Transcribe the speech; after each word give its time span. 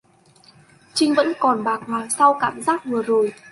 Chinh 0.93 1.13
vẫn 1.15 1.33
còn 1.39 1.63
bàng 1.63 1.81
hoàng 1.83 2.09
sau 2.09 2.37
cảm 2.41 2.61
giác 2.61 2.85
vừa 2.85 3.03
rồi 3.03 3.33